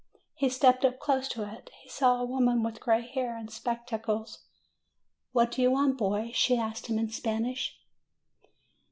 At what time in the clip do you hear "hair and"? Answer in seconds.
3.05-3.51